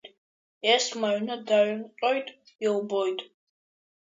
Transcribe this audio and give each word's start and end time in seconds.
Есма 0.75 1.07
аҩны 1.09 1.35
дааҩнҟьоит, 1.47 2.27
илбоит… 2.65 3.19